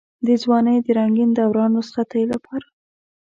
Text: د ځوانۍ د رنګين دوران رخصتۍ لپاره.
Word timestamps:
د 0.25 0.29
ځوانۍ 0.43 0.77
د 0.85 0.87
رنګين 0.97 1.29
دوران 1.37 1.71
رخصتۍ 1.79 2.23
لپاره. 2.33 2.67